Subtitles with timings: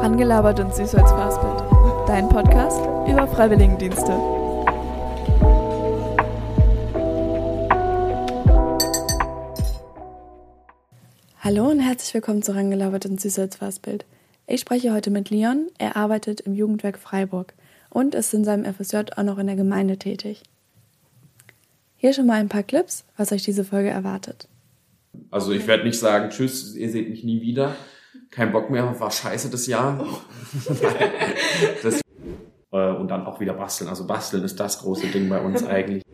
[0.00, 1.60] Rangelabert und süß als Fastbild.
[2.08, 4.12] Dein Podcast über Freiwilligendienste.
[11.40, 14.06] Hallo und herzlich willkommen zu Rangelabert und süß als Fastbild.
[14.46, 15.66] Ich spreche heute mit Leon.
[15.76, 17.52] Er arbeitet im Jugendwerk Freiburg
[17.90, 20.44] und ist in seinem FSJ auch noch in der Gemeinde tätig.
[21.98, 24.48] Hier schon mal ein paar Clips, was euch diese Folge erwartet.
[25.30, 27.76] Also ich werde nicht sagen, tschüss, ihr seht mich nie wieder.
[28.30, 29.98] Kein Bock mehr, war scheiße das Jahr.
[31.82, 32.00] das,
[32.72, 33.90] äh, und dann auch wieder basteln.
[33.90, 36.04] Also basteln ist das große Ding bei uns eigentlich.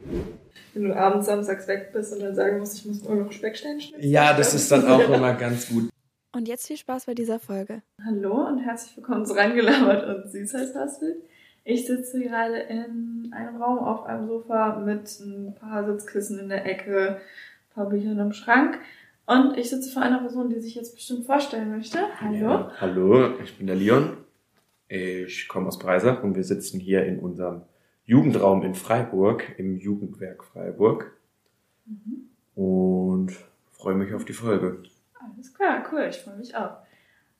[0.73, 3.80] Wenn du abends samstags weg bist und dann sagen musst, ich muss morgen noch Speckstein
[3.80, 4.09] schnitzen.
[4.09, 5.90] Ja, das ist dann auch immer ganz gut.
[6.34, 7.82] Und jetzt viel Spaß bei dieser Folge.
[8.02, 11.16] Hallo und herzlich willkommen zu Reingelabert und Süßheitsfastbild.
[11.64, 16.64] Ich sitze gerade in einem Raum auf einem Sofa mit ein paar Sitzkissen in der
[16.64, 18.78] Ecke, ein paar Büchern im Schrank.
[19.26, 21.98] Und ich sitze vor einer Person, die sich jetzt bestimmt vorstellen möchte.
[22.20, 22.36] Hallo.
[22.36, 24.16] Ja, hallo, ich bin der Leon.
[24.88, 27.62] Ich komme aus Breisach und wir sitzen hier in unserem
[28.04, 31.12] Jugendraum in Freiburg, im Jugendwerk Freiburg.
[31.86, 32.28] Mhm.
[32.54, 33.32] Und
[33.73, 34.84] freue mich auf die Folge.
[35.14, 36.76] Alles klar, cool, ich freue mich auch.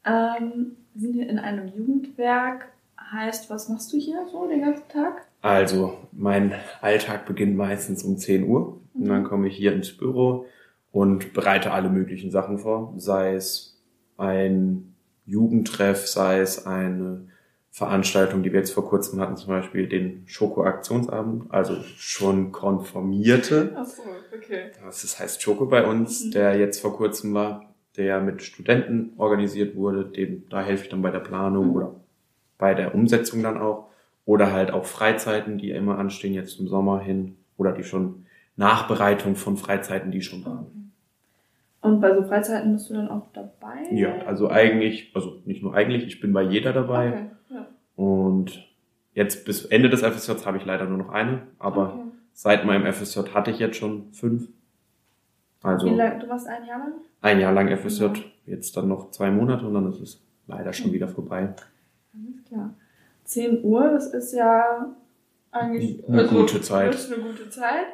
[0.05, 2.67] Ähm, wir sind hier in einem Jugendwerk.
[3.13, 5.25] Heißt, was machst du hier so den ganzen Tag?
[5.41, 8.81] Also, mein Alltag beginnt meistens um 10 Uhr.
[8.95, 9.03] Mhm.
[9.03, 10.47] Und dann komme ich hier ins Büro
[10.97, 12.95] und bereite alle möglichen Sachen vor.
[12.97, 13.79] Sei es
[14.17, 14.95] ein
[15.27, 17.29] Jugendtreff, sei es eine
[17.71, 23.75] Veranstaltung, die wir jetzt vor kurzem hatten, zum Beispiel den Schoko-Aktionsabend, also schon konformierte.
[23.77, 24.71] Ach so, okay.
[24.83, 26.31] Das heißt Schoko bei uns, mhm.
[26.31, 30.07] der jetzt vor kurzem war, der mit Studenten organisiert wurde.
[30.07, 31.77] Dem, da helfe ich dann bei der Planung mhm.
[31.77, 31.95] oder
[32.57, 33.91] bei der Umsetzung dann auch.
[34.25, 37.37] Oder halt auch Freizeiten, die immer anstehen, jetzt im Sommer hin.
[37.59, 38.25] Oder die schon
[38.57, 40.86] Nachbereitung von Freizeiten, die schon waren.
[41.87, 43.89] Und bei so Freizeiten bist du dann auch dabei?
[43.93, 47.31] Ja, also eigentlich, also nicht nur eigentlich, ich bin bei jeder dabei.
[47.49, 47.61] Okay.
[47.95, 48.69] Und
[49.15, 52.03] jetzt bis Ende des FSJ habe ich leider nur noch eine, aber okay.
[52.33, 54.49] seit meinem FSJ hatte ich jetzt schon fünf.
[55.63, 56.93] Also Wie lang, du warst ein Jahr lang?
[57.23, 58.13] Ein Jahr lang FSJ, ja.
[58.47, 61.55] jetzt dann noch zwei Monate und dann ist es leider schon wieder vorbei.
[62.15, 62.75] Alles klar.
[63.25, 64.95] 10 Uhr, das ist ja
[65.51, 66.95] eigentlich eine also, gute Zeit.
[66.95, 67.87] Das ist eine gute Zeit.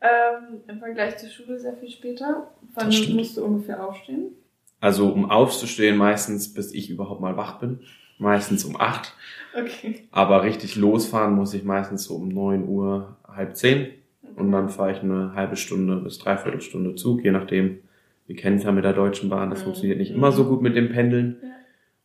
[0.00, 2.50] Ähm, Im Vergleich zur Schule sehr viel später.
[2.74, 4.32] Wann musst du ungefähr aufstehen?
[4.80, 7.80] Also um aufzustehen meistens, bis ich überhaupt mal wach bin
[8.20, 9.14] meistens um acht.
[9.54, 10.02] Okay.
[10.12, 13.88] Aber richtig losfahren muss ich meistens so um neun Uhr, halb zehn.
[14.36, 17.80] Und dann fahre ich eine halbe Stunde bis dreiviertel Stunde Zug, je nachdem.
[18.26, 19.64] Wir kennen es ja mit der Deutschen Bahn, das mhm.
[19.64, 21.38] funktioniert nicht immer so gut mit dem Pendeln.
[21.42, 21.48] Ja.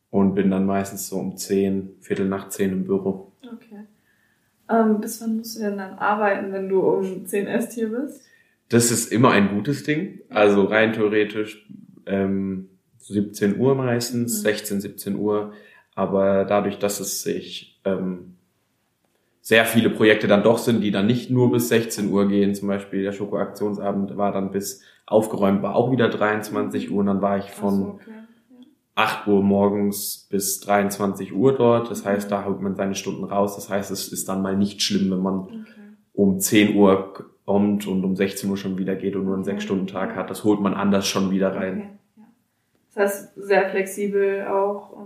[0.10, 3.32] Und bin dann meistens so um zehn, Viertel nach zehn im Büro.
[3.44, 3.82] Okay.
[4.70, 8.22] Ähm, bis wann musst du denn dann arbeiten, wenn du um zehn erst hier bist?
[8.70, 10.22] Das ist immer ein gutes Ding.
[10.30, 11.68] Also rein theoretisch
[12.06, 14.44] ähm, 17 Uhr meistens, mhm.
[14.44, 15.54] 16, 17 Uhr.
[15.94, 18.36] Aber dadurch, dass es sich ähm,
[19.42, 22.68] sehr viele Projekte dann doch sind, die dann nicht nur bis 16 Uhr gehen, zum
[22.68, 27.38] Beispiel der Schokoaktionsabend war dann bis aufgeräumt war auch wieder 23 Uhr und dann war
[27.38, 28.12] ich von so, okay.
[28.96, 31.92] 8 Uhr morgens bis 23 Uhr dort.
[31.92, 33.56] Das heißt, da holt man seine Stunden raus.
[33.56, 35.64] Das heißt, es ist dann mal nicht schlimm, wenn man okay.
[36.14, 37.14] um 10 Uhr
[37.46, 39.58] kommt und um 16 Uhr schon wieder geht und nur einen okay.
[39.58, 40.30] 6-Stunden-Tag hat.
[40.30, 42.00] Das holt man anders schon wieder rein.
[42.94, 44.98] Das heißt, sehr flexibel auch.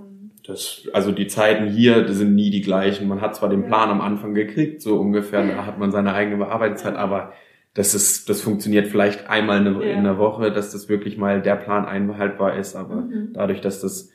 [0.46, 3.08] Das, also die Zeiten hier die sind nie die gleichen.
[3.08, 6.38] Man hat zwar den Plan am Anfang gekriegt, so ungefähr, da hat man seine eigene
[6.38, 7.34] Bearbeitungszeit, aber
[7.80, 9.94] das ist, das funktioniert vielleicht einmal in, ja.
[9.94, 13.30] in der Woche, dass das wirklich mal der Plan einhaltbar ist, aber mhm.
[13.32, 14.12] dadurch, dass das,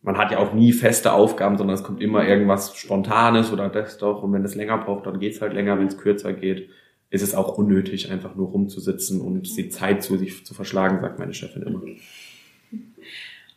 [0.00, 3.98] man hat ja auch nie feste Aufgaben, sondern es kommt immer irgendwas Spontanes oder das
[3.98, 6.70] doch, und wenn es länger braucht, dann geht's halt länger, wenn es kürzer geht,
[7.10, 11.18] ist es auch unnötig, einfach nur rumzusitzen und die Zeit zu sich zu verschlagen, sagt
[11.18, 11.82] meine Chefin immer.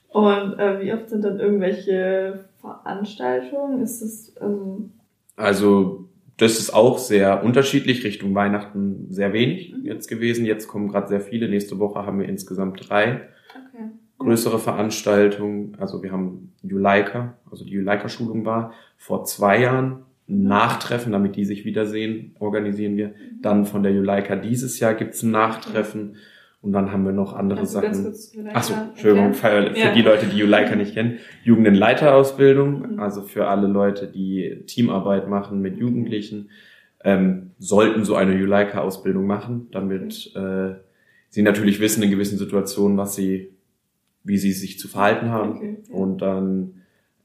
[0.10, 3.84] Und äh, wie oft sind dann irgendwelche Veranstaltungen?
[3.84, 4.90] Ist das also
[5.36, 6.03] also
[6.38, 8.04] das ist auch sehr unterschiedlich.
[8.04, 9.86] Richtung Weihnachten sehr wenig mhm.
[9.86, 10.46] jetzt gewesen.
[10.46, 11.48] Jetzt kommen gerade sehr viele.
[11.48, 13.22] Nächste Woche haben wir insgesamt drei
[13.52, 13.90] okay.
[14.18, 15.76] größere Veranstaltungen.
[15.80, 20.04] Also wir haben Juleika, also die Juleika-Schulung war vor zwei Jahren.
[20.26, 20.44] Mhm.
[20.48, 23.10] Nachtreffen, damit die sich wiedersehen, organisieren wir.
[23.10, 23.42] Mhm.
[23.42, 26.12] Dann von der Juleika dieses Jahr gibt's ein Nachtreffen.
[26.12, 26.20] Okay.
[26.64, 28.14] Und dann haben wir noch andere Kannst Sachen.
[28.54, 29.94] Achso, Entschuldigung, für, ja.
[29.94, 31.20] die Leute, die Juleika nicht kennen.
[31.44, 33.00] Jugendenleiterausbildung, mhm.
[33.02, 36.52] also für alle Leute, die Teamarbeit machen mit Jugendlichen,
[37.04, 40.76] ähm, sollten so eine Juleika-Ausbildung machen, damit äh,
[41.28, 43.50] sie natürlich wissen in gewissen Situationen, was sie,
[44.24, 45.58] wie sie sich zu verhalten haben.
[45.58, 45.78] Okay.
[45.90, 46.76] Und dann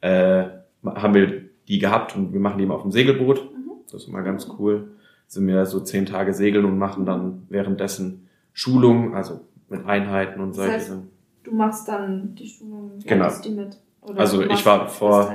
[0.01, 0.47] äh,
[0.85, 3.53] haben wir die gehabt und wir machen die immer auf dem Segelboot.
[3.53, 3.71] Mhm.
[3.85, 4.97] Das ist immer ganz cool.
[5.29, 8.25] Sind wir so zehn Tage segeln und machen dann währenddessen
[8.59, 11.03] Schulung, also mit Einheiten und solche das heißt,
[11.45, 13.31] Du machst dann die Schulung, genau.
[13.43, 13.79] die mit.
[14.01, 15.33] Oder also ich war vor,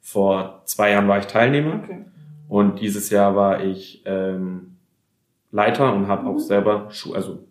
[0.00, 1.80] vor zwei Jahren war ich Teilnehmer.
[1.84, 2.06] Okay.
[2.48, 4.76] Und dieses Jahr war ich ähm,
[5.52, 6.28] Leiter und habe mhm.
[6.28, 7.44] auch selber Schu also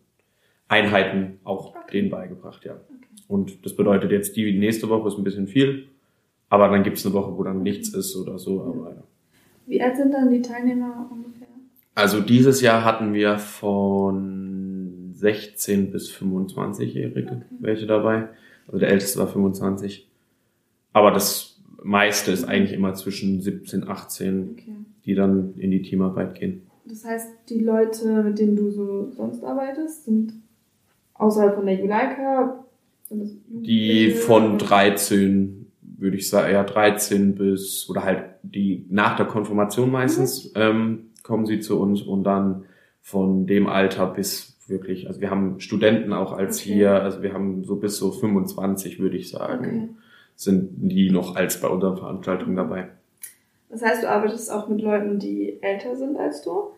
[0.67, 1.91] Einheiten auch okay.
[1.93, 2.73] denen beigebracht, ja.
[2.73, 3.07] Okay.
[3.27, 5.89] Und das bedeutet jetzt, die nächste Woche ist ein bisschen viel,
[6.49, 8.61] aber dann gibt es eine Woche, wo dann nichts ist oder so.
[8.63, 9.03] Aber, ja.
[9.67, 11.47] Wie alt sind dann die Teilnehmer ungefähr?
[11.93, 14.52] Also dieses Jahr hatten wir von
[15.23, 17.41] 16 bis 25-Jährige okay.
[17.59, 18.27] welche dabei.
[18.67, 20.09] Also der älteste war 25.
[20.91, 24.75] Aber das meiste ist eigentlich immer zwischen 17, 18, okay.
[25.05, 26.63] die dann in die Teamarbeit gehen.
[26.85, 30.33] Das heißt, die Leute, mit denen du so sonst arbeitest, sind
[31.13, 32.65] außerhalb von der Juleika?
[33.09, 35.67] Die von 13,
[35.97, 40.61] würde ich sagen, ja 13 bis, oder halt die nach der Konfirmation meistens, mhm.
[40.61, 42.65] ähm, kommen sie zu uns und dann
[43.01, 46.73] von dem Alter bis wirklich, also wir haben Studenten auch als okay.
[46.73, 49.89] hier, also wir haben so bis so 25, würde ich sagen, okay.
[50.35, 52.89] sind die noch als bei unseren Veranstaltungen dabei.
[53.69, 56.71] Das heißt, du arbeitest auch mit Leuten, die älter sind als du.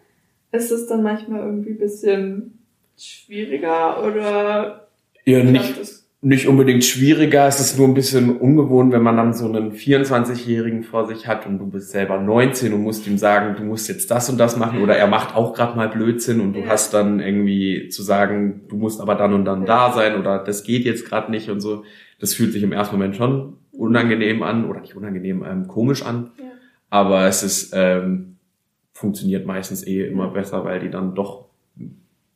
[0.51, 2.59] Ist es dann manchmal irgendwie ein bisschen
[2.97, 4.88] schwieriger oder?
[5.25, 5.94] Ja, nicht,
[6.25, 10.81] nicht unbedingt schwieriger, es ist nur ein bisschen ungewohnt, wenn man dann so einen 24-Jährigen
[10.81, 14.10] vor sich hat und du bist selber 19 und musst ihm sagen, du musst jetzt
[14.10, 17.19] das und das machen oder er macht auch gerade mal Blödsinn und du hast dann
[17.19, 21.07] irgendwie zu sagen, du musst aber dann und dann da sein oder das geht jetzt
[21.07, 21.83] gerade nicht und so.
[22.19, 26.31] Das fühlt sich im ersten Moment schon unangenehm an oder nicht unangenehm, ähm, komisch an.
[26.39, 26.45] Ja.
[26.89, 28.38] Aber es ist ähm,
[28.94, 31.45] funktioniert meistens eh immer besser, weil die dann doch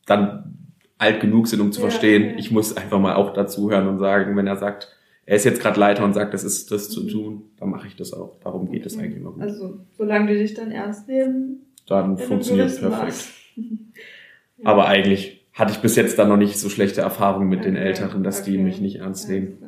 [0.06, 0.59] dann
[1.00, 2.36] alt genug sind, um zu ja, verstehen, ja.
[2.36, 4.88] ich muss einfach mal auch dazuhören und sagen, wenn er sagt,
[5.24, 7.08] er ist jetzt gerade Leiter und sagt, das ist das zu mhm.
[7.08, 8.36] tun, dann mache ich das auch.
[8.42, 9.42] Darum geht es eigentlich immer gut.
[9.42, 13.32] Also, solange die dich dann ernst nehmen, dann funktioniert es perfekt.
[13.56, 14.64] ja.
[14.64, 17.70] Aber eigentlich hatte ich bis jetzt dann noch nicht so schlechte Erfahrungen mit okay.
[17.70, 18.52] den Älteren, dass okay.
[18.52, 19.58] die mich nicht ernst nehmen.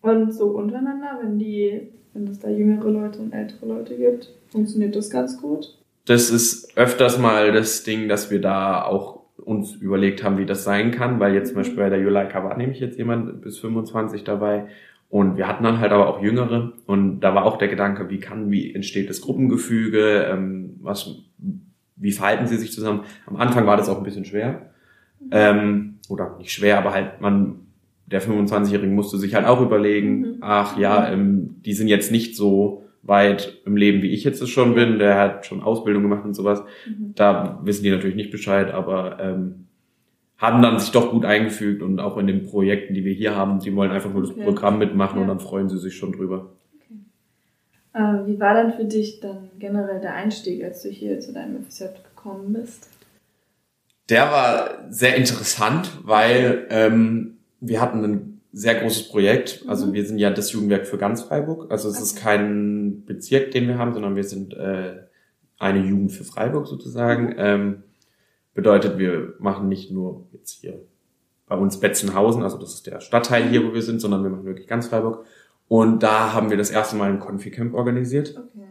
[0.00, 4.96] Und so untereinander, wenn die, wenn es da jüngere Leute und ältere Leute gibt, funktioniert
[4.96, 5.76] das ganz gut?
[6.06, 10.64] Das ist öfters mal das Ding, dass wir da auch uns überlegt haben, wie das
[10.64, 14.24] sein kann, weil jetzt zum Beispiel bei der Juleika war nämlich jetzt jemand bis 25
[14.24, 14.66] dabei.
[15.10, 16.72] Und wir hatten dann halt aber auch Jüngere.
[16.86, 21.22] Und da war auch der Gedanke, wie kann, wie entsteht das Gruppengefüge, ähm, was,
[21.96, 23.02] wie verhalten sie sich zusammen.
[23.26, 24.70] Am Anfang war das auch ein bisschen schwer,
[25.30, 27.60] ähm, oder nicht schwer, aber halt man,
[28.06, 30.36] der 25-Jährige musste sich halt auch überlegen, mhm.
[30.40, 34.50] ach ja, ähm, die sind jetzt nicht so weit im Leben, wie ich jetzt es
[34.50, 34.98] schon bin.
[34.98, 36.62] Der hat schon Ausbildung gemacht und sowas.
[36.86, 37.12] Mhm.
[37.14, 39.66] Da wissen die natürlich nicht Bescheid, aber ähm,
[40.36, 43.60] haben dann sich doch gut eingefügt und auch in den Projekten, die wir hier haben,
[43.60, 44.44] die wollen einfach nur das okay.
[44.44, 45.22] Programm mitmachen ja.
[45.22, 46.52] und dann freuen sie sich schon drüber.
[46.74, 46.98] Okay.
[47.94, 51.62] Äh, wie war dann für dich dann generell der Einstieg, als du hier zu deinem
[51.64, 51.84] FSJ
[52.14, 52.90] gekommen bist?
[54.10, 59.64] Der war sehr interessant, weil ähm, wir hatten einen sehr großes Projekt.
[59.66, 59.92] Also mhm.
[59.92, 61.70] wir sind ja das Jugendwerk für ganz Freiburg.
[61.70, 62.04] Also es okay.
[62.04, 65.02] ist kein Bezirk, den wir haben, sondern wir sind äh,
[65.58, 67.26] eine Jugend für Freiburg sozusagen.
[67.26, 67.34] Mhm.
[67.36, 67.82] Ähm,
[68.54, 70.80] bedeutet, wir machen nicht nur jetzt hier
[71.46, 74.46] bei uns Betzenhausen, also das ist der Stadtteil hier, wo wir sind, sondern wir machen
[74.46, 75.26] wirklich ganz Freiburg.
[75.66, 78.36] Und da haben wir das erste Mal ein Konfi-Camp organisiert.
[78.36, 78.68] Okay.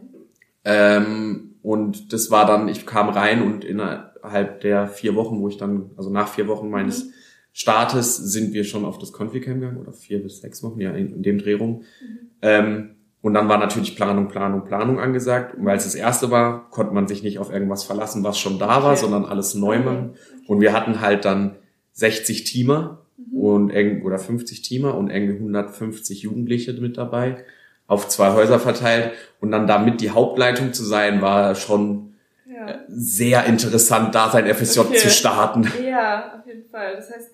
[0.64, 5.58] Ähm, und das war dann, ich kam rein und innerhalb der vier Wochen, wo ich
[5.58, 7.12] dann, also nach vier Wochen meines mhm
[7.56, 11.14] Startes sind wir schon auf das Confi-Camp gegangen oder vier bis sechs Wochen, ja, in,
[11.14, 11.84] in dem Dreh rum.
[12.00, 12.30] Mhm.
[12.42, 12.90] Ähm,
[13.22, 15.54] und dann war natürlich Planung, Planung, Planung angesagt.
[15.54, 18.58] Und weil es das erste war, konnte man sich nicht auf irgendwas verlassen, was schon
[18.58, 19.00] da war, okay.
[19.02, 20.10] sondern alles neu machen.
[20.10, 20.44] Okay.
[20.48, 21.54] Und wir hatten halt dann
[21.92, 23.38] 60 Teamer mhm.
[23.38, 27.44] und eng, oder 50 Teamer und irgendwie 150 Jugendliche mit dabei,
[27.86, 29.12] auf zwei Häuser verteilt.
[29.40, 32.14] Und dann damit die Hauptleitung zu sein, war schon
[32.46, 32.80] ja.
[32.88, 34.96] sehr interessant, da sein FSJ okay.
[34.96, 35.70] zu starten.
[35.86, 36.96] Ja, auf jeden Fall.
[36.96, 37.30] Das heißt,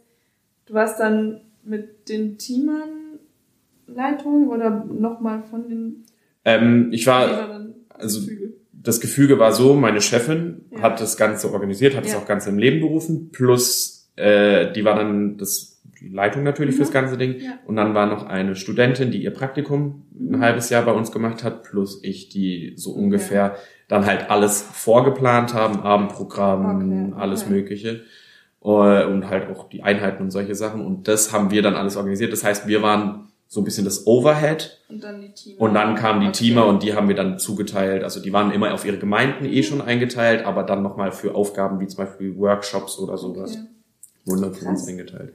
[0.71, 3.19] Du warst dann mit den Teamern
[3.89, 6.05] Leitung oder nochmal von den.
[6.45, 8.53] Ähm, ich war, also Gefüge.
[8.73, 10.83] das Gefüge war so, meine Chefin ja.
[10.83, 12.19] hat das Ganze organisiert, hat es ja.
[12.19, 16.79] auch ganz im Leben berufen, plus äh, die war dann das die Leitung natürlich mhm.
[16.79, 17.41] fürs ganze Ding.
[17.41, 17.59] Ja.
[17.67, 20.41] Und dann war noch eine Studentin, die ihr Praktikum ein mhm.
[20.41, 23.57] halbes Jahr bei uns gemacht hat, plus ich, die so ungefähr
[23.89, 27.21] dann halt alles vorgeplant haben, Abendprogramm, okay.
[27.21, 27.49] alles.
[27.49, 28.05] Mögliche.
[28.63, 30.85] Äh, und halt auch die Einheiten und solche Sachen.
[30.85, 32.33] Und das haben wir dann alles organisiert.
[32.33, 34.79] Das heißt, wir waren so ein bisschen das Overhead.
[34.89, 35.61] Und dann die Teamer.
[35.61, 36.39] Und dann kamen die okay.
[36.39, 38.05] Teamer und die haben wir dann zugeteilt.
[38.05, 41.81] Also die waren immer auf ihre Gemeinden eh schon eingeteilt, aber dann nochmal für Aufgaben
[41.81, 43.67] wie zum Beispiel Workshops oder sowas okay.
[44.25, 45.33] wurden dann für uns eingeteilt.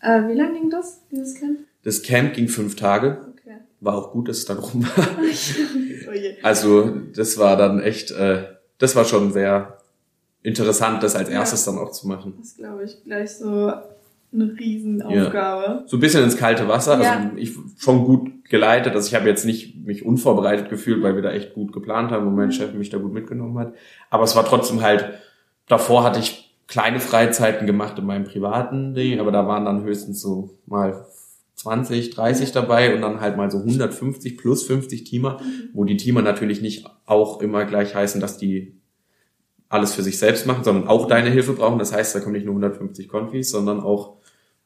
[0.00, 1.58] Äh, wie lange ging das, dieses Camp?
[1.84, 3.18] Das Camp ging fünf Tage.
[3.32, 3.56] Okay.
[3.80, 5.06] War auch gut, dass es dann rum war.
[5.18, 8.44] oh also das war dann echt, äh,
[8.78, 9.79] das war schon sehr
[10.42, 12.34] interessant, das als erstes ja, dann auch zu machen.
[12.38, 13.72] Das glaube ich gleich so
[14.32, 15.64] eine Riesenaufgabe.
[15.64, 15.84] Ja.
[15.86, 16.92] So ein bisschen ins kalte Wasser.
[16.92, 17.30] Also Ja.
[17.36, 18.94] ich schon gut geleitet.
[18.94, 22.26] Also ich habe jetzt nicht mich unvorbereitet gefühlt, weil wir da echt gut geplant haben
[22.26, 23.74] und mein Chef mich da gut mitgenommen hat.
[24.08, 25.10] Aber es war trotzdem halt,
[25.68, 30.20] davor hatte ich kleine Freizeiten gemacht in meinem privaten Ding, aber da waren dann höchstens
[30.20, 31.04] so mal
[31.56, 35.40] 20, 30 dabei und dann halt mal so 150 plus 50 Teamer,
[35.74, 38.79] wo die Teamer natürlich nicht auch immer gleich heißen, dass die
[39.70, 41.78] alles für sich selbst machen, sondern auch deine Hilfe brauchen.
[41.78, 44.16] Das heißt, da kommen nicht nur 150 Konfis, sondern auch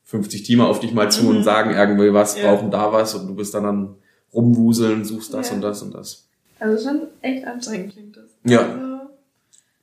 [0.05, 1.29] 50 Teamer auf dich mal zu Mhm.
[1.37, 2.51] und sagen irgendwie was, Ja.
[2.51, 3.95] brauchen da was und du bist dann dann
[4.35, 5.55] rumwuseln, suchst das Ja.
[5.55, 6.27] und das und das.
[6.59, 8.25] Also schon echt anstrengend klingt das.
[8.45, 8.61] Ja.
[8.61, 8.81] Also,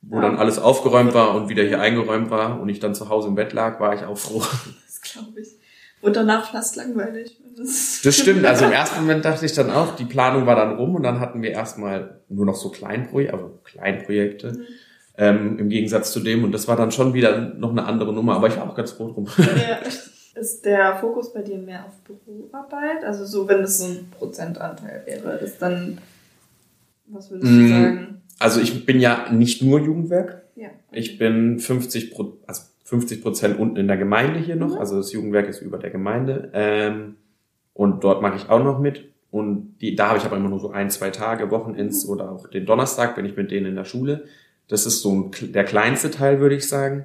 [0.04, 0.22] Wo Ja.
[0.22, 3.36] dann alles aufgeräumt war und wieder hier eingeräumt war und ich dann zu Hause im
[3.36, 4.40] Bett lag, war ich auch froh.
[4.86, 5.48] das glaube ich.
[6.00, 7.38] Und danach fast langweilig.
[7.56, 8.44] Das, Das stimmt.
[8.44, 11.20] Also im ersten Moment dachte ich dann auch, die Planung war dann rum und dann
[11.20, 14.64] hatten wir erstmal nur noch so Kleinprojekte, also Kleinprojekte, Mhm.
[15.16, 16.44] Ähm, im Gegensatz zu dem.
[16.44, 18.34] Und das war dann schon wieder noch eine andere Nummer.
[18.36, 19.26] Aber ich war auch ganz froh drum.
[19.38, 19.78] ja.
[20.34, 23.04] Ist der Fokus bei dir mehr auf Büroarbeit?
[23.04, 25.98] Also so, wenn es so ein Prozentanteil wäre, ist dann,
[27.06, 27.68] was würdest du Mm.
[27.68, 28.22] sagen?
[28.38, 30.42] Also ich bin ja nicht nur Jugendwerk.
[30.56, 30.68] Ja.
[30.90, 34.74] Ich bin 50 Pro, also 50 Prozent unten in der Gemeinde hier noch.
[34.74, 34.78] Mhm.
[34.78, 36.50] Also das Jugendwerk ist über der Gemeinde.
[36.54, 37.16] Ähm,
[37.74, 39.04] und dort mache ich auch noch mit.
[39.30, 42.48] Und die, da habe ich aber immer nur so ein, zwei Tage, Wochenends oder auch
[42.48, 44.24] den Donnerstag bin ich mit denen in der Schule.
[44.72, 47.04] Das ist so ein, der kleinste Teil, würde ich sagen.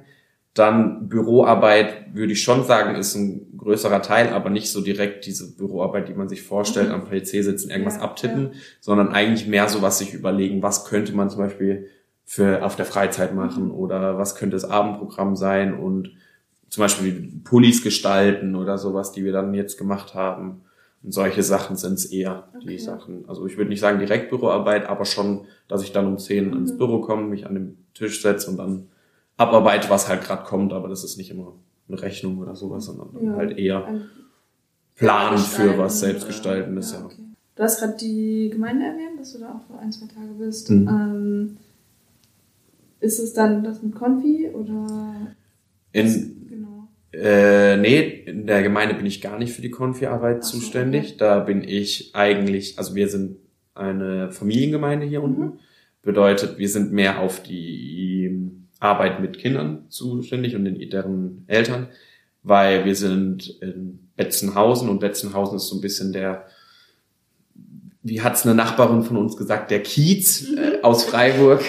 [0.54, 5.54] Dann Büroarbeit, würde ich schon sagen, ist ein größerer Teil, aber nicht so direkt diese
[5.54, 6.94] Büroarbeit, die man sich vorstellt, Mhm.
[6.94, 11.12] am PC sitzen, irgendwas Ja, abtippen, sondern eigentlich mehr so was sich überlegen, was könnte
[11.14, 11.88] man zum Beispiel
[12.24, 13.70] für auf der Freizeit machen Mhm.
[13.72, 16.12] oder was könnte das Abendprogramm sein und
[16.70, 20.62] zum Beispiel Pullis gestalten oder sowas, die wir dann jetzt gemacht haben.
[21.02, 22.66] Und solche Sachen sind es eher, Okay.
[22.66, 23.24] die Sachen.
[23.28, 26.72] Also ich würde nicht sagen direkt Büroarbeit, aber schon, dass ich dann um 10 ins
[26.72, 26.78] Mhm.
[26.78, 28.88] Büro komme, mich an den Tisch setze und dann
[29.36, 31.54] abarbeite, was halt gerade kommt, aber das ist nicht immer
[31.88, 33.36] eine Rechnung oder sowas, sondern Ja.
[33.36, 34.00] halt eher
[34.96, 37.04] planen für was Selbstgestaltendes, ja.
[37.04, 37.22] okay.
[37.54, 40.70] Du hast gerade die Gemeinde erwähnt, dass du da auch für ein, zwei Tage bist.
[40.70, 40.88] Mhm.
[40.88, 41.56] Ähm,
[43.00, 45.28] ist es dann das mit Konfi oder?
[45.92, 46.47] In.
[47.12, 51.16] Äh, nee, in der Gemeinde bin ich gar nicht für die Konfi-Arbeit so, zuständig.
[51.16, 53.36] Da bin ich eigentlich, also wir sind
[53.74, 55.42] eine Familiengemeinde hier unten.
[55.42, 55.58] Mhm.
[56.02, 58.38] Bedeutet, wir sind mehr auf die
[58.78, 61.88] Arbeit mit Kindern zuständig und den, deren Eltern,
[62.42, 66.46] weil wir sind in Betzenhausen und Betzenhausen ist so ein bisschen der,
[68.02, 71.62] wie hat's eine Nachbarin von uns gesagt, der Kiez äh, aus Freiburg.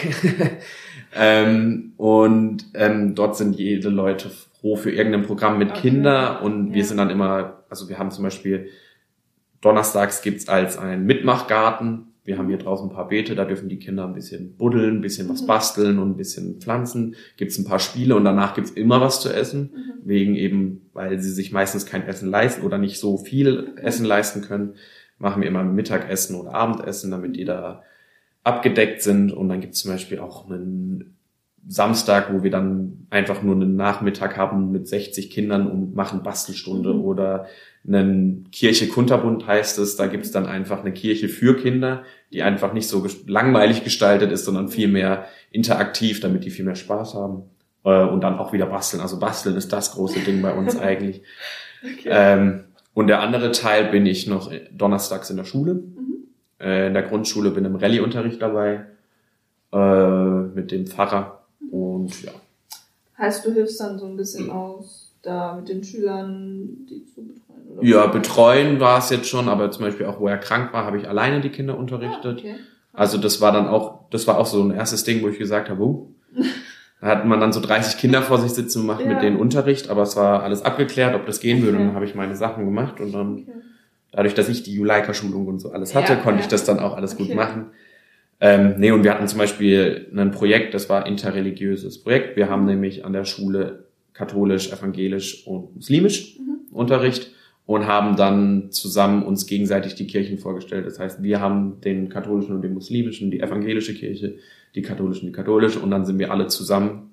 [1.16, 4.30] ähm, und ähm, dort sind jede Leute
[4.60, 5.82] froh für irgendein Programm mit Okay.
[5.90, 6.84] Kinder und wir Ja.
[6.86, 8.70] sind dann immer, also wir haben zum Beispiel
[9.62, 12.06] donnerstags gibt's als einen Mitmachgarten.
[12.24, 15.02] Wir haben hier draußen ein paar Beete, da dürfen die Kinder ein bisschen buddeln, ein
[15.02, 15.48] bisschen was Mhm.
[15.48, 17.16] basteln und ein bisschen pflanzen.
[17.38, 20.08] Gibt's ein paar Spiele und danach gibt's immer was zu essen, Mhm.
[20.08, 24.42] wegen eben, weil sie sich meistens kein Essen leisten oder nicht so viel Essen leisten
[24.42, 24.76] können,
[25.18, 27.84] machen wir immer Mittagessen oder Abendessen, damit die da
[28.44, 29.32] abgedeckt sind.
[29.32, 31.16] Und dann gibt's zum Beispiel auch einen
[31.68, 36.94] Samstag, wo wir dann einfach nur einen Nachmittag haben mit 60 Kindern und machen Bastelstunde
[36.94, 37.02] Mhm.
[37.02, 37.46] oder
[37.88, 39.96] einen Kirche Kunterbund heißt es.
[39.96, 44.46] Da gibt's dann einfach eine Kirche für Kinder, die einfach nicht so langweilig gestaltet ist,
[44.46, 47.44] sondern viel mehr interaktiv, damit die viel mehr Spaß haben.
[47.84, 49.02] Äh, Und dann auch wieder basteln.
[49.02, 51.22] Also basteln ist das große Ding bei uns eigentlich.
[51.84, 52.10] Okay.
[52.12, 52.64] Ähm,
[52.94, 55.76] und der andere Teil bin ich noch donnerstags in der Schule.
[55.76, 56.16] Mhm.
[56.60, 58.86] Äh, in der Grundschule bin im Rallye-Unterricht dabei.
[59.72, 61.39] Äh, mit dem Pfarrer.
[61.72, 62.32] Und ja.
[63.18, 67.68] Heißt, du hilfst dann so ein bisschen aus, da mit den Schülern, die zu betreuen?
[67.78, 70.86] Oder Ja, betreuen war es jetzt schon, aber zum Beispiel auch, wo er krank war,
[70.86, 72.40] habe ich alleine die Kinder Ah, unterrichtet.
[72.40, 72.56] okay.
[72.94, 75.70] Also das war dann auch, das war auch so ein erstes Ding, wo ich gesagt
[75.70, 76.08] habe, uh,
[77.02, 79.08] da hat man dann so 30 Kinder vor sich sitzen und macht Ja.
[79.08, 81.78] mit denen Unterricht, aber es war alles abgeklärt, ob das gehen würde.
[81.78, 81.88] Und Okay.
[81.88, 83.52] dann habe ich meine Sachen gemacht und dann okay.
[84.12, 86.46] dadurch, dass ich die Juleika-Schulung und so alles hatte, Ja, konnte ja.
[86.46, 87.36] ich das dann auch alles gut Okay.
[87.36, 87.68] machen.
[88.42, 92.38] Ähm, nee, und wir hatten zum Beispiel ein Projekt, das war interreligiöses Projekt.
[92.38, 96.74] Wir haben nämlich an der Schule katholisch, evangelisch und muslimisch Mhm.
[96.76, 97.32] Unterricht
[97.66, 100.86] und haben dann zusammen uns gegenseitig die Kirchen vorgestellt.
[100.86, 104.36] Das heißt, wir haben den katholischen und den muslimischen, die evangelische Kirche,
[104.76, 107.12] die katholische und die katholische und dann sind wir alle zusammen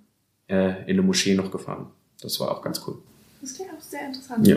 [0.49, 1.87] äh, in eine Moschee noch gefahren.
[2.23, 2.99] Das war auch ganz cool.
[3.41, 4.47] Das klingt auch sehr interessant.
[4.47, 4.57] Ja.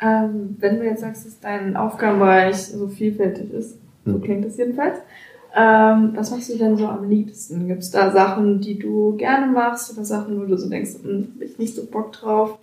[0.00, 4.22] Ähm, wenn du jetzt sagst, dass dein Aufgabenbereich so vielfältig ist, so Mhm.
[4.22, 4.98] klingt es jedenfalls,
[5.56, 7.66] ähm, was machst du denn so am liebsten?
[7.66, 11.32] Gibt es da Sachen, die du gerne machst oder Sachen, wo du so denkst, hm,
[11.34, 12.58] hab ich nicht so Bock drauf?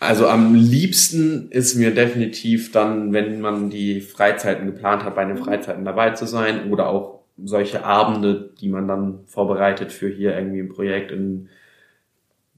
[0.00, 5.36] Also am liebsten ist mir definitiv dann, wenn man die Freizeiten geplant hat, bei den
[5.36, 5.44] Mhm.
[5.44, 10.60] Freizeiten dabei zu sein oder auch solche Abende, die man dann vorbereitet für hier irgendwie
[10.60, 11.48] ein Projekt in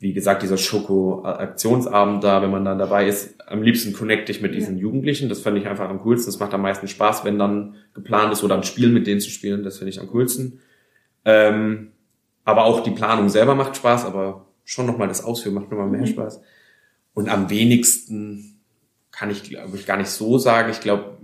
[0.01, 4.55] wie gesagt, dieser Schoko-Aktionsabend da, wenn man dann dabei ist, am liebsten connecte ich mit
[4.55, 4.83] diesen ja.
[4.83, 5.29] Jugendlichen.
[5.29, 6.31] Das fand ich einfach am coolsten.
[6.31, 9.31] Das macht am meisten Spaß, wenn dann geplant ist oder ein Spiel mit denen zu
[9.31, 9.63] spielen.
[9.63, 10.61] Das finde ich am coolsten.
[11.25, 11.93] Ähm,
[12.45, 16.03] aber auch die Planung selber macht Spaß, aber schon nochmal das Ausführen macht nochmal mehr
[16.03, 16.07] mhm.
[16.07, 16.43] Spaß.
[17.15, 18.61] Und am wenigsten
[19.11, 20.71] kann ich, glaube ich, gar nicht so sagen.
[20.71, 21.18] Ich glaube,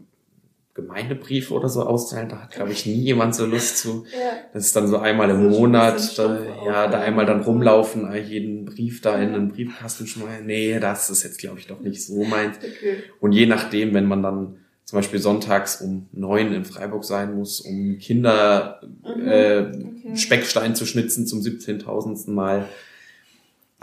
[0.75, 4.05] Gemeindebriefe oder so austeilen, da hat, glaube ich, nie jemand so Lust zu.
[4.13, 4.33] Ja.
[4.53, 9.01] Das ist dann so einmal im Monat, da, ja, da einmal dann rumlaufen, jeden Brief
[9.01, 10.45] da in einen Briefkasten schmeißen.
[10.45, 12.57] Nee, das ist jetzt, glaube ich, doch nicht so meins.
[12.59, 13.05] Okay.
[13.21, 17.61] Und je nachdem, wenn man dann zum Beispiel sonntags um neun in Freiburg sein muss,
[17.61, 19.29] um Kinder mhm.
[19.29, 20.17] äh, okay.
[20.17, 22.31] Speckstein zu schnitzen zum 17.000.
[22.31, 22.69] Mal.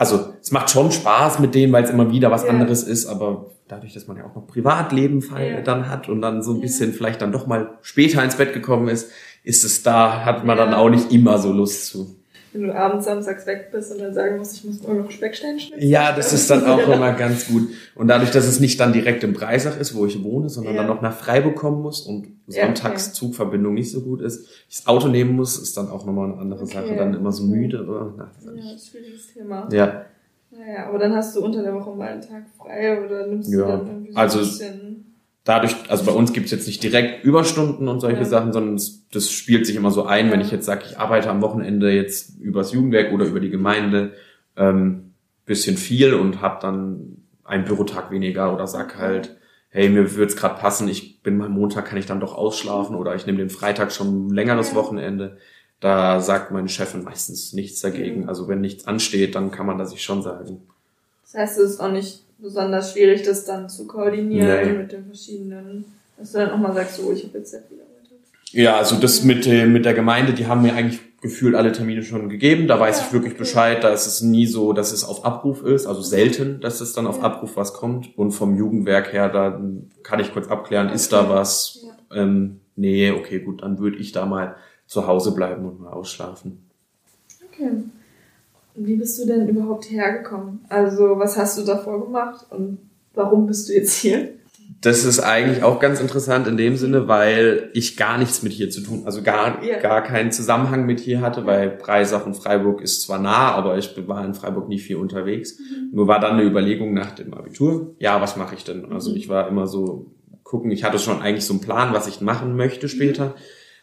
[0.02, 2.48] Also es macht schon Spaß mit denen, weil es immer wieder was ja.
[2.48, 5.60] anderes ist, aber dadurch, dass man ja auch noch Privatleben ja.
[5.60, 6.96] dann hat und dann so ein bisschen ja.
[6.96, 9.12] vielleicht dann doch mal später ins Bett gekommen ist,
[9.44, 12.16] ist es da, hat man dann auch nicht immer so Lust zu.
[12.52, 15.58] Wenn du abends samstags weg bist und dann sagen musst, ich muss morgen noch Speckstein
[15.58, 15.86] schnitzen.
[15.86, 17.70] Ja, das ist dann auch immer ganz gut.
[17.94, 20.82] Und dadurch, dass es nicht dann direkt im Breisach ist, wo ich wohne, sondern ja.
[20.82, 24.78] dann noch nach Freiburg kommen muss und sonntags ja, Zugverbindung nicht so gut ist, ich
[24.78, 26.74] das Auto nehmen muss, ist dann auch nochmal eine andere okay.
[26.74, 26.96] Sache.
[26.96, 27.86] Dann immer so müde.
[27.86, 28.12] Oder?
[28.16, 29.68] Na, ja, schwieriges Thema.
[29.72, 30.04] Ja.
[30.50, 33.60] Naja, aber dann hast du unter der Woche mal einen Tag frei oder nimmst ja.
[33.60, 34.91] du dann irgendwie so also, ein bisschen
[35.44, 38.24] dadurch, also bei uns gibt's jetzt nicht direkt Überstunden und solche ja.
[38.24, 41.30] Sachen, sondern es, das spielt sich immer so ein, wenn ich jetzt sage, ich arbeite
[41.30, 44.12] am Wochenende jetzt übers Jugendwerk oder über die Gemeinde
[44.56, 45.12] ähm,
[45.44, 49.36] bisschen viel und habe dann einen Bürotag weniger oder sag halt,
[49.70, 53.14] hey, mir wird's gerade passen, ich bin mal Montag, kann ich dann doch ausschlafen oder
[53.14, 54.74] ich nehme den Freitag schon ein längeres.
[54.74, 55.38] Wochenende.
[55.80, 58.28] Da sagt meine Chefin meistens nichts dagegen.
[58.28, 60.62] Also wenn nichts ansteht, dann kann man das sich schon sagen.
[61.24, 64.78] Das heißt, es ist auch nicht besonders schwierig, das dann zu koordinieren nee.
[64.78, 65.84] mit den verschiedenen,
[66.18, 68.18] dass du dann auch mal sagst, so, ich habe jetzt sehr viel gearbeitet.
[68.50, 72.02] Ja, also das mit, äh, mit der Gemeinde, die haben mir eigentlich gefühlt alle Termine
[72.02, 72.66] schon gegeben.
[72.66, 73.38] Da weiß ja, ich wirklich okay.
[73.38, 73.84] Bescheid.
[73.84, 75.86] Da ist es nie so, dass es auf Abruf ist.
[75.86, 77.22] Also selten, dass es dann auf ja.
[77.22, 78.18] Abruf was kommt.
[78.18, 79.60] Und vom Jugendwerk her, da
[80.02, 80.96] kann ich kurz abklären, okay.
[80.96, 81.86] ist da was?
[82.10, 82.22] Ja.
[82.22, 84.56] Ähm, nee, okay, gut, dann würde ich da mal
[84.86, 86.68] zu Hause bleiben und mal ausschlafen.
[87.52, 87.70] Okay.
[88.74, 90.60] Wie bist du denn überhaupt hergekommen?
[90.68, 92.78] Also, was hast du davor gemacht und
[93.14, 94.30] warum bist du jetzt hier?
[94.80, 98.70] Das ist eigentlich auch ganz interessant in dem Sinne, weil ich gar nichts mit hier
[98.70, 99.78] zu tun, also gar, ja.
[99.78, 103.94] gar keinen Zusammenhang mit hier hatte, weil Breisach und Freiburg ist zwar nah, aber ich
[104.08, 105.58] war in Freiburg nie viel unterwegs.
[105.58, 105.90] Mhm.
[105.92, 108.90] Nur war dann eine Überlegung nach dem Abitur, ja, was mache ich denn?
[108.90, 109.16] Also mhm.
[109.16, 110.10] ich war immer so
[110.42, 113.26] gucken, ich hatte schon eigentlich so einen Plan, was ich machen möchte später.
[113.26, 113.34] Mhm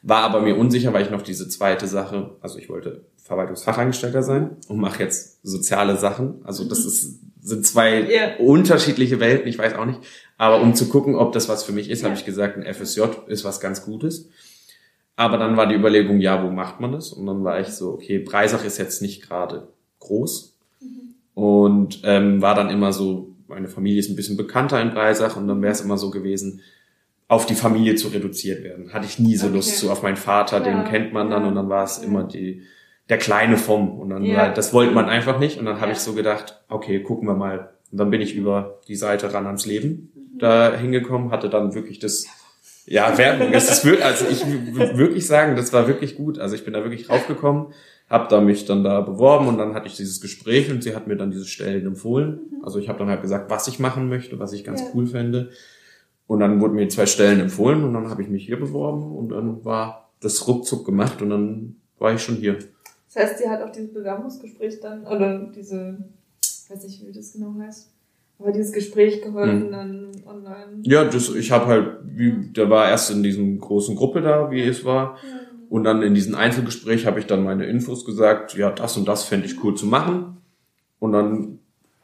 [0.02, 4.58] war aber mir unsicher, weil ich noch diese zweite Sache, also ich wollte Verwaltungsfachangestellter sein
[4.70, 6.42] und mache jetzt soziale Sachen.
[6.46, 8.38] Also das ist, sind zwei yeah.
[8.40, 10.00] unterschiedliche Welten, ich weiß auch nicht.
[10.40, 12.10] Aber um zu gucken, ob das was für mich ist, yeah.
[12.10, 14.30] habe ich gesagt, ein FSJ ist was ganz Gutes.
[15.16, 17.14] Aber dann war die Überlegung, ja, wo macht man das?
[17.14, 19.68] Und dann war ich so, okay, Breisach ist jetzt nicht gerade
[20.00, 20.58] groß.
[20.82, 21.16] Mhm.
[21.36, 25.48] Und ähm, war dann immer so, meine Familie ist ein bisschen bekannter in Breisach und
[25.48, 26.62] dann wäre es immer so gewesen,
[27.28, 28.92] auf die Familie zu reduziert werden.
[28.92, 29.56] Hatte ich nie so okay.
[29.58, 29.92] Lust zu.
[29.92, 30.64] Auf meinen Vater, ja.
[30.64, 32.64] den kennt man dann und dann war es immer die
[33.10, 34.00] der Kleine vom.
[34.00, 34.38] Und dann, ja.
[34.38, 35.60] halt, das wollte man einfach nicht.
[35.60, 37.72] Und dann habe ich so gedacht, okay, gucken wir mal.
[37.92, 40.40] Und dann bin ich über die Seite ran ans Leben mhm.
[40.40, 42.28] da hingekommen, hatte dann wirklich das,
[42.86, 43.52] ja, Werbung.
[43.52, 46.40] Das ist wirklich, also ich würde wirklich sagen, das war wirklich gut.
[46.40, 47.68] Also ich bin da wirklich raufgekommen,
[48.10, 51.08] habe da mich dann da beworben und dann hatte ich dieses Gespräch und sie hat
[51.08, 52.40] mir dann diese Stellen empfohlen.
[52.52, 52.64] Mhm.
[52.64, 54.88] Also ich habe dann halt gesagt, was ich machen möchte, was ich ganz ja.
[54.94, 55.50] cool fände.
[56.28, 59.30] Und dann wurden mir zwei Stellen empfohlen und dann habe ich mich hier beworben und
[59.30, 62.60] dann war das ruckzuck gemacht und dann war ich schon hier.
[63.12, 65.98] Das heißt, sie hat auch dieses Bewerbungsgespräch dann, oder diese,
[66.70, 67.90] weiß nicht, wie das genau heißt,
[68.40, 69.72] aber dieses Gespräch geholfen hm.
[69.72, 70.82] dann online.
[70.84, 74.62] Ja, das, ich habe halt, wie, der war erst in diesem großen Gruppe da, wie
[74.62, 75.18] es war.
[75.24, 75.40] Ja.
[75.70, 79.26] Und dann in diesem Einzelgespräch habe ich dann meine Infos gesagt, ja, das und das
[79.26, 80.38] fände ich cool zu machen.
[81.00, 81.60] Und dann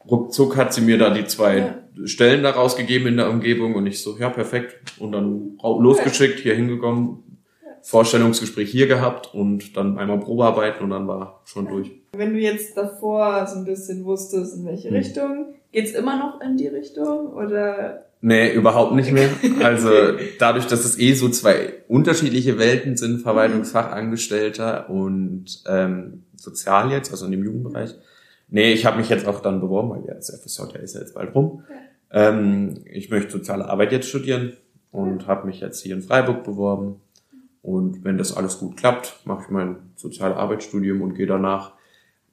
[0.08, 2.06] ruckzuck hat sie mir da die zwei ja.
[2.06, 4.76] Stellen da rausgegeben in der Umgebung und ich so, ja, perfekt.
[5.00, 7.22] Und dann losgeschickt, hier hingekommen,
[7.86, 11.92] Vorstellungsgespräch hier gehabt und dann einmal Probearbeiten und dann war schon durch.
[12.16, 14.96] Wenn du jetzt davor so ein bisschen wusstest, in welche hm.
[14.96, 18.06] Richtung, geht's immer noch in die Richtung oder?
[18.20, 19.28] Nee, überhaupt nicht mehr.
[19.62, 19.88] Also
[20.40, 27.26] dadurch, dass es eh so zwei unterschiedliche Welten sind, Verwaltungsfachangestellter und ähm, Sozial jetzt, also
[27.26, 27.94] in dem Jugendbereich.
[28.48, 31.14] Nee, ich habe mich jetzt auch dann beworben, weil ja, das FSJ ist ja jetzt
[31.14, 31.62] bald rum.
[32.12, 32.30] Ja.
[32.30, 34.54] Ähm, ich möchte soziale Arbeit jetzt studieren
[34.90, 37.00] und habe mich jetzt hier in Freiburg beworben
[37.66, 41.72] und wenn das alles gut klappt, mache ich mein Sozialarbeitsstudium und gehe danach,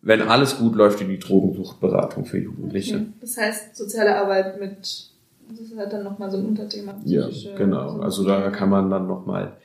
[0.04, 2.98] wenn alles gut läuft, in die Drogensuchtberatung für Jugendliche.
[2.98, 3.06] Okay.
[3.19, 6.93] Das heißt, soziale Arbeit mit, das hat dann nochmal so ein Unterthema.
[7.04, 8.00] Ja, genau.
[8.02, 9.58] Also da kann man dann nochmal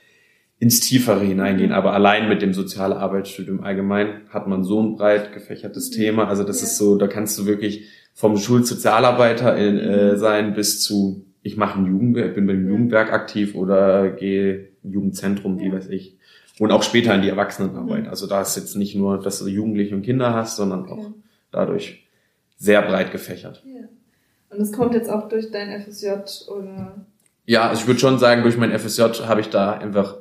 [0.57, 1.69] ins Tiefere hineingehen.
[1.69, 1.75] Mhm.
[1.75, 5.93] Aber allein mit dem soziale Arbeitsstudium allgemein hat man so ein breit gefächertes mhm.
[5.93, 6.27] Thema.
[6.29, 6.65] Also das ja.
[6.65, 11.85] ist so, da kannst du wirklich vom Schulsozialarbeiter äh, sein bis zu ich mache ein
[11.85, 16.17] Jugendwerk, bin beim Jugendwerk aktiv oder gehe Jugendzentrum, wie weiß ich.
[16.59, 18.03] Und auch später in die Erwachsenenarbeit.
[18.03, 18.09] Mhm.
[18.09, 20.91] Also da ist jetzt nicht nur, dass du Jugendliche und Kinder hast, sondern okay.
[20.91, 21.11] auch
[21.51, 22.07] dadurch
[22.57, 23.63] sehr breit gefächert.
[23.65, 23.87] Ja.
[24.49, 26.09] Und es kommt jetzt auch durch dein FSJ
[26.49, 27.05] oder?
[27.45, 30.17] Ja, also ich würde schon sagen, durch mein FSJ habe ich da einfach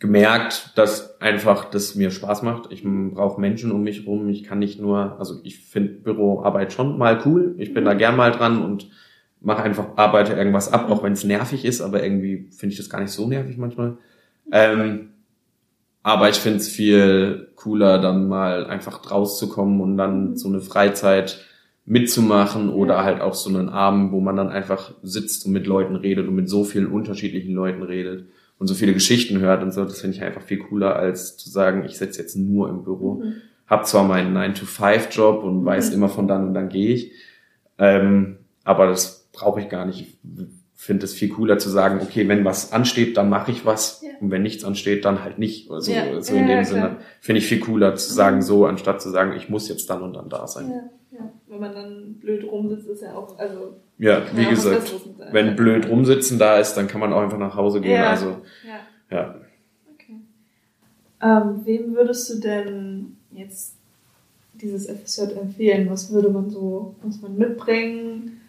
[0.00, 2.70] gemerkt, dass einfach das mir Spaß macht.
[2.72, 4.28] Ich brauche Menschen um mich rum.
[4.28, 7.54] Ich kann nicht nur, also ich finde Büroarbeit schon mal cool.
[7.58, 7.98] Ich bin da mhm.
[7.98, 8.90] gern mal dran und
[9.44, 12.90] mache einfach, arbeite irgendwas ab, auch wenn es nervig ist, aber irgendwie finde ich das
[12.90, 13.98] gar nicht so nervig manchmal.
[14.50, 15.10] Ähm,
[16.02, 21.44] aber ich finde es viel cooler, dann mal einfach rauszukommen und dann so eine Freizeit
[21.86, 25.96] mitzumachen oder halt auch so einen Abend, wo man dann einfach sitzt und mit Leuten
[25.96, 28.26] redet und mit so vielen unterschiedlichen Leuten redet
[28.58, 29.84] und so viele Geschichten hört und so.
[29.84, 33.22] Das finde ich einfach viel cooler, als zu sagen, ich sitze jetzt nur im Büro.
[33.22, 33.34] Mhm.
[33.66, 35.64] Hab zwar meinen 9-to-5-Job und mhm.
[35.66, 37.12] weiß immer von dann und dann gehe ich,
[37.78, 40.00] ähm, aber das brauche ich gar nicht.
[40.00, 40.18] Ich
[40.74, 44.02] finde es viel cooler zu sagen, okay, wenn was ansteht, dann mache ich was.
[44.02, 44.10] Ja.
[44.20, 45.70] Und wenn nichts ansteht, dann halt nicht.
[45.70, 46.20] Also ja.
[46.20, 49.32] so in ja, dem Sinne finde ich viel cooler zu sagen so, anstatt zu sagen,
[49.36, 50.70] ich muss jetzt dann und dann da sein.
[50.70, 51.32] Ja, ja.
[51.46, 53.76] Wenn man dann blöd rumsitzt, ist ja auch, also.
[53.98, 54.92] Ja, wie gesagt,
[55.30, 57.92] wenn blöd rumsitzen da ist, dann kann man auch einfach nach Hause gehen.
[57.92, 58.10] Ja.
[58.10, 59.16] Also, ja.
[59.16, 59.34] ja.
[59.94, 60.16] Okay.
[61.22, 63.76] Ähm, wem würdest du denn jetzt
[64.54, 65.88] dieses FSJ empfehlen?
[65.88, 68.40] Was würde man so, muss man mitbringen?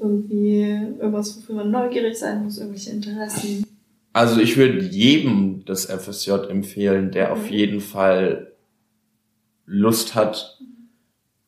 [0.00, 3.66] Irgendwie irgendwas, wofür man neugierig sein muss, irgendwelche Interessen?
[4.12, 8.52] Also ich würde jedem das FSJ empfehlen, der auf jeden Fall
[9.66, 10.58] Lust hat,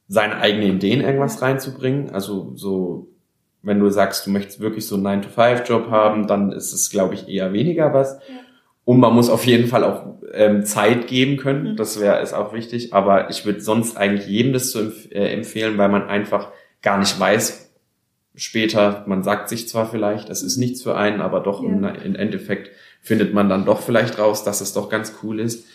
[0.09, 2.11] seine eigenen Ideen irgendwas reinzubringen.
[2.11, 3.09] Also so,
[3.63, 7.29] wenn du sagst, du möchtest wirklich so einen 9-to-5-Job haben, dann ist es, glaube ich,
[7.29, 8.15] eher weniger was.
[8.15, 8.41] Ja.
[8.85, 11.73] Und man muss auf jeden Fall auch ähm, Zeit geben können.
[11.73, 11.77] Mhm.
[11.77, 12.93] Das wäre ist auch wichtig.
[12.93, 16.51] Aber ich würde sonst eigentlich jedem das zu empf äh, empfehlen, weil man einfach
[16.83, 17.70] gar nicht weiß,
[18.41, 21.69] später, man sagt sich zwar vielleicht, es ist nichts für einen, aber doch ja.
[21.69, 22.71] im, im, Endeffekt
[23.03, 25.67] findet man dann doch vielleicht raus, dass es doch ganz cool ist.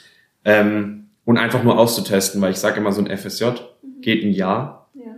[0.43, 4.01] Ähm, und einfach nur auszutesten, weil ich sage immer, so ein FSJ mhm.
[4.01, 4.89] geht ein Jahr.
[4.95, 5.15] Ja.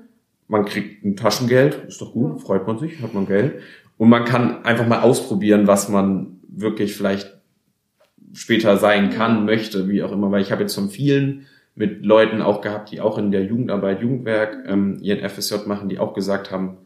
[0.49, 2.45] Man kriegt ein Taschengeld, ist doch gut, ja.
[2.45, 3.61] freut man sich, hat man Geld.
[3.97, 7.33] Und man kann einfach mal ausprobieren, was man wirklich vielleicht
[8.33, 10.31] später sein kann, möchte, wie auch immer.
[10.31, 14.01] Weil ich habe jetzt von vielen mit Leuten auch gehabt, die auch in der Jugendarbeit,
[14.01, 16.77] Jugendwerk ähm, ihren FSJ machen, die auch gesagt haben,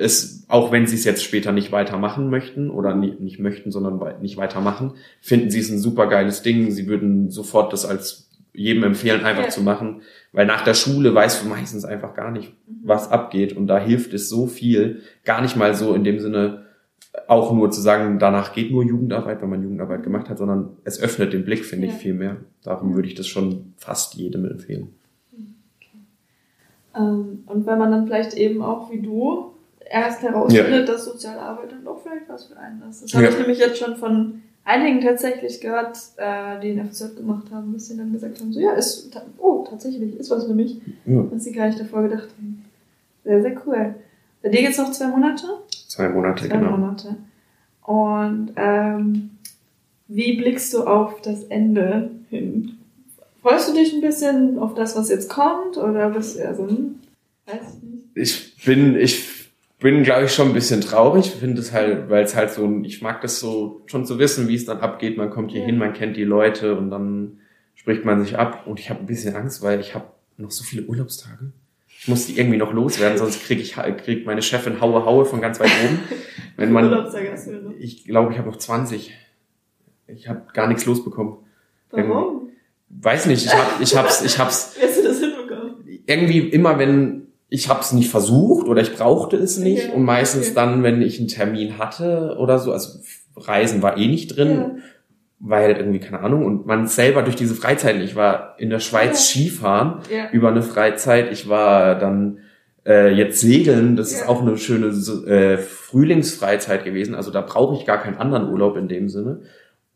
[0.00, 4.00] es, auch wenn sie es jetzt später nicht weitermachen möchten oder nicht, nicht möchten, sondern
[4.22, 6.70] nicht weitermachen, finden sie es ein super geiles Ding.
[6.70, 9.50] Sie würden sofort das als jedem empfehlen, einfach ja.
[9.50, 10.00] zu machen,
[10.32, 12.80] weil nach der Schule weißt du meistens einfach gar nicht, mhm.
[12.82, 16.64] was abgeht und da hilft es so viel, gar nicht mal so in dem Sinne
[17.28, 21.00] auch nur zu sagen, danach geht nur Jugendarbeit, wenn man Jugendarbeit gemacht hat, sondern es
[21.00, 21.92] öffnet den Blick, finde ja.
[21.92, 22.38] ich, viel mehr.
[22.62, 24.88] Darum würde ich das schon fast jedem empfehlen.
[25.32, 25.98] Okay.
[26.96, 29.54] Ähm, und wenn man dann vielleicht eben auch wie du
[29.90, 30.94] erst herausfindet, ja.
[30.94, 33.02] dass soziale Arbeit dann doch vielleicht was für einen ist.
[33.02, 33.30] Das habe ja.
[33.30, 37.88] ich nämlich jetzt schon von einigen tatsächlich gehört, äh, die einen FSJ gemacht haben, bis
[37.88, 41.24] sie dann gesagt haben, so ja, ist, oh, tatsächlich, ist was für mich, ja.
[41.30, 42.64] was sie gar nicht davor gedacht haben.
[43.24, 43.94] Sehr, sehr cool.
[44.42, 45.46] Bei dir geht's noch zwei Monate?
[45.88, 46.70] Zwei Monate, zwei genau.
[46.70, 47.16] Monate.
[47.82, 49.30] Und ähm,
[50.06, 52.78] wie blickst du auf das Ende hin?
[53.42, 55.76] Freust du dich ein bisschen auf das, was jetzt kommt?
[55.78, 57.00] Oder bist du eher so, hm,
[57.46, 58.04] weiß ich nicht?
[58.14, 59.39] Ich bin, ich
[59.80, 61.30] bin, glaube ich, schon ein bisschen traurig.
[61.30, 64.54] Finde es halt, weil es halt so, ich mag das so schon zu wissen, wie
[64.54, 65.16] es dann abgeht.
[65.16, 67.40] Man kommt hier hin, man kennt die Leute und dann
[67.74, 68.66] spricht man sich ab.
[68.66, 70.04] Und ich habe ein bisschen Angst, weil ich habe
[70.36, 71.52] noch so viele Urlaubstage.
[71.88, 75.40] Ich muss die irgendwie noch loswerden, sonst kriege ich krieg meine Chefin Haue Haue von
[75.40, 75.98] ganz weit oben.
[76.56, 77.72] Wenn man, Urlaubstage hast du noch?
[77.78, 79.14] Ich glaube, ich habe noch 20.
[80.06, 81.36] Ich habe gar nichts losbekommen.
[81.90, 82.50] Warum?
[82.88, 84.76] Weiß nicht, ich hab, ich hab's, ich hab's.
[84.78, 85.76] Wie hast du das hinbekommen?
[86.06, 89.96] Irgendwie immer, wenn ich habe es nicht versucht oder ich brauchte es nicht okay.
[89.96, 90.54] und meistens okay.
[90.54, 93.00] dann, wenn ich einen Termin hatte oder so, also
[93.36, 94.70] Reisen war eh nicht drin, ja.
[95.40, 99.34] weil irgendwie keine Ahnung und man selber durch diese Freizeiten, ich war in der Schweiz
[99.34, 99.42] ja.
[99.42, 100.30] Skifahren ja.
[100.30, 102.38] über eine Freizeit, ich war dann
[102.86, 104.86] äh, jetzt segeln, das ist auch eine schöne
[105.26, 109.40] äh, Frühlingsfreizeit gewesen, also da brauche ich gar keinen anderen Urlaub in dem Sinne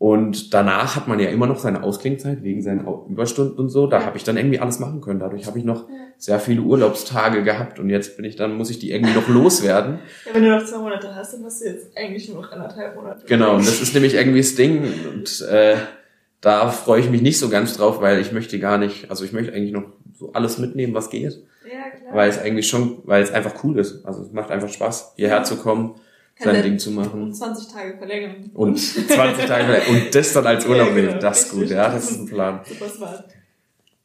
[0.05, 3.87] und danach hat man ja immer noch seine Ausklingzeit wegen seinen Überstunden und so.
[3.87, 4.05] Da ja.
[4.05, 5.19] habe ich dann irgendwie alles machen können.
[5.19, 5.95] Dadurch habe ich noch ja.
[6.19, 10.01] sehr viele Urlaubstage gehabt und jetzt bin ich dann, muss ich die irgendwie noch loswerden.
[10.27, 12.97] Ja, wenn du noch zwei Monate hast, dann hast du jetzt eigentlich nur noch anderthalb
[12.97, 13.25] Monate.
[13.25, 14.85] Genau, und das ist nämlich irgendwie das Ding.
[15.11, 15.77] Und äh,
[16.43, 19.33] da freue ich mich nicht so ganz drauf, weil ich möchte gar nicht, also ich
[19.33, 21.43] möchte eigentlich noch so alles mitnehmen, was geht.
[21.65, 22.13] Ja, klar.
[22.15, 24.05] Weil es eigentlich schon, weil es einfach cool ist.
[24.05, 25.95] Also es macht einfach Spaß, hierher zu kommen
[26.39, 27.23] sein Ding zu machen.
[27.23, 28.51] Und 20 Tage verlängern.
[28.55, 30.05] Und 20 Tage verlängern.
[30.05, 31.09] Und das dann als Urlaub ja, genau.
[31.09, 31.21] nehmen.
[31.21, 32.61] Das ist gut, ja, das ist ein Plan.
[32.69, 33.25] Super smart.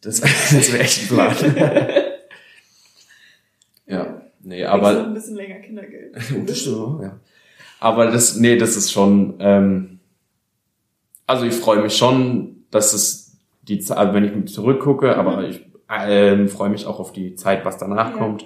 [0.02, 1.36] Das, das wäre echt ein Plan.
[3.88, 4.94] ja, nee, aber.
[4.94, 6.16] Noch ein bisschen länger Kindergeld.
[6.46, 7.20] das stimmt, ja.
[7.80, 10.00] Aber das, nee, das ist schon, ähm,
[11.26, 15.14] also ich freue mich schon, dass es die Zeit, also wenn ich zurückgucke, mhm.
[15.14, 18.18] aber ich ähm, freue mich auch auf die Zeit, was danach ja.
[18.18, 18.46] kommt.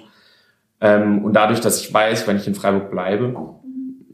[0.80, 3.34] Ähm, und dadurch, dass ich weiß, wenn ich in Freiburg bleibe.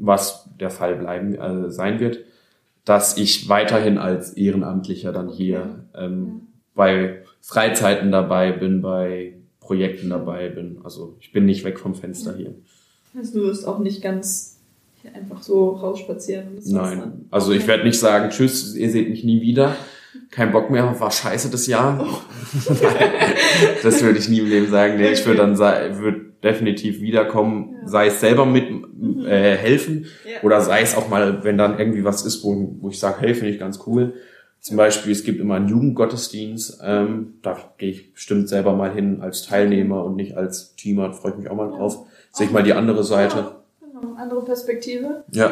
[0.01, 2.21] Was der Fall bleiben äh, sein wird,
[2.85, 10.49] dass ich weiterhin als Ehrenamtlicher dann hier ähm, bei Freizeiten dabei bin, bei Projekten dabei
[10.49, 10.79] bin.
[10.83, 12.55] Also ich bin nicht weg vom Fenster hier.
[13.17, 14.59] Also du wirst auch nicht ganz
[15.15, 16.59] einfach so rausspazieren.
[16.65, 19.77] Nein, also ich werde nicht sagen, tschüss, ihr seht mich nie wieder.
[20.31, 22.05] Kein Bock mehr, war scheiße das Jahr.
[22.05, 22.19] Oh.
[23.83, 24.97] das würde ich nie im Leben sagen.
[24.97, 27.89] Nee, ich würde dann würde definitiv wiederkommen, ja.
[27.89, 29.27] sei es selber mit mhm.
[29.27, 30.43] äh, helfen ja.
[30.43, 33.35] oder sei es auch mal, wenn dann irgendwie was ist, wo, wo ich sage, hey,
[33.35, 34.15] finde ich ganz cool.
[34.61, 39.23] Zum Beispiel, es gibt immer einen Jugendgottesdienst, ähm, da gehe ich bestimmt selber mal hin
[39.23, 42.07] als Teilnehmer und nicht als Teamer, freue ich mich auch mal drauf.
[42.33, 43.37] Sehe ich mal die andere Seite.
[43.37, 45.25] Ja, genau, andere Perspektive.
[45.33, 45.51] Ja.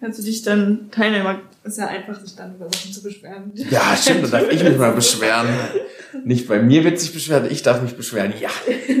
[0.00, 3.52] Kannst du dich dann, Teilnehmer, ist ja einfach, sich dann über Sachen zu beschweren.
[3.54, 5.46] Ja, stimmt, da darf ich mich mal beschweren.
[6.24, 8.32] Nicht bei mir wird sich beschweren, ich darf mich beschweren.
[8.38, 8.50] Ja,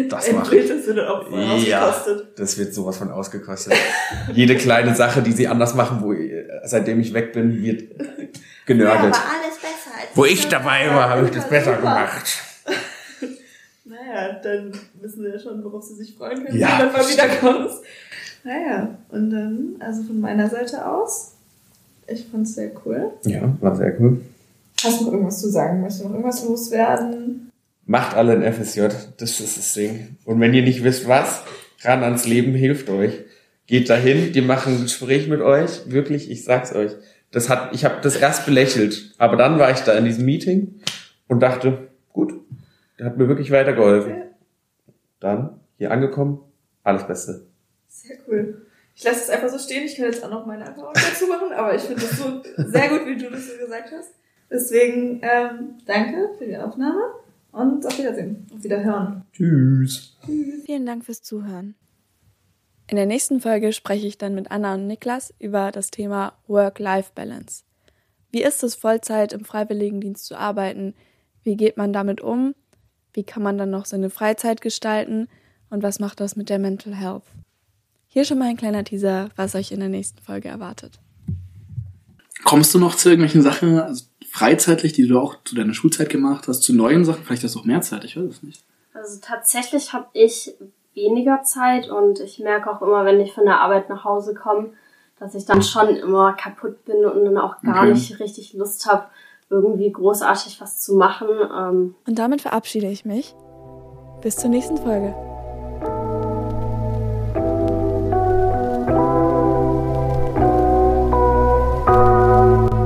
[0.08, 0.68] das mache ich.
[0.68, 1.94] Das wird auch voll ja,
[2.36, 3.74] das wird sowas von ausgekostet.
[4.32, 6.14] Jede kleine Sache, die sie anders machen, wo
[6.64, 7.90] seitdem ich weg bin, wird
[8.66, 9.14] genörgelt.
[9.14, 9.96] Ja, aber alles besser.
[9.98, 11.80] Als wo ich dabei war, habe ich das besser super.
[11.80, 12.42] gemacht.
[13.84, 17.08] Naja, dann wissen sie ja schon, worauf sie sich freuen können, ja, wenn du mal
[17.08, 17.82] wiederkommst.
[18.44, 21.32] Naja, und dann, also von meiner Seite aus,
[22.06, 23.10] ich fand es sehr cool.
[23.24, 24.20] Ja, war sehr cool.
[24.82, 25.80] Hast du noch irgendwas zu sagen?
[25.80, 27.50] Möchtest du noch irgendwas loswerden?
[27.84, 28.88] Macht alle ein FSJ,
[29.18, 30.16] das ist das Ding.
[30.24, 31.42] Und wenn ihr nicht wisst, was,
[31.82, 33.24] ran ans Leben hilft euch.
[33.66, 35.90] Geht dahin, die machen ein Gespräch mit euch.
[35.90, 36.92] Wirklich, ich sag's euch.
[37.30, 40.80] Das hat, ich habe das erst belächelt, aber dann war ich da in diesem Meeting
[41.28, 42.34] und dachte, gut,
[42.98, 44.22] der hat mir wirklich weitergeholfen.
[45.20, 46.40] Dann hier angekommen,
[46.82, 47.46] alles Beste.
[47.86, 48.66] Sehr cool.
[48.96, 49.84] Ich lasse es einfach so stehen.
[49.84, 52.88] Ich kann jetzt auch noch meine Erfahrung dazu machen, aber ich finde es so sehr
[52.88, 54.10] gut, wie du das so gesagt hast.
[54.50, 57.00] Deswegen ähm, danke für die Aufnahme
[57.52, 58.46] und auf Wiedersehen.
[58.52, 59.24] Auf Wiederhören.
[59.32, 60.16] Tschüss.
[60.24, 60.64] Tschüss.
[60.64, 61.74] Vielen Dank fürs Zuhören.
[62.88, 67.62] In der nächsten Folge spreche ich dann mit Anna und Niklas über das Thema Work-Life-Balance.
[68.32, 70.94] Wie ist es, Vollzeit im Freiwilligendienst zu arbeiten?
[71.44, 72.54] Wie geht man damit um?
[73.12, 75.28] Wie kann man dann noch seine Freizeit gestalten?
[75.68, 77.22] Und was macht das mit der Mental Health?
[78.08, 80.98] Hier schon mal ein kleiner Teaser, was euch in der nächsten Folge erwartet.
[82.42, 86.48] Kommst du noch zu irgendwelchen Sachen, also freizeitlich, die du auch zu deiner Schulzeit gemacht
[86.48, 87.24] hast, zu neuen Sachen?
[87.24, 88.62] Vielleicht hast du auch mehr Zeit, ich weiß es nicht.
[88.94, 90.54] Also tatsächlich habe ich
[90.94, 94.70] weniger Zeit und ich merke auch immer, wenn ich von der Arbeit nach Hause komme,
[95.18, 97.92] dass ich dann schon immer kaputt bin und dann auch gar okay.
[97.92, 99.04] nicht richtig Lust habe,
[99.50, 101.28] irgendwie großartig was zu machen.
[101.28, 101.94] Ähm.
[102.06, 103.34] Und damit verabschiede ich mich.
[104.22, 105.14] Bis zur nächsten Folge.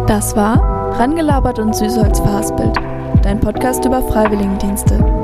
[0.07, 2.77] Das war Rangelabert und Süßholz verhaspelt,
[3.23, 5.24] dein Podcast über Freiwilligendienste.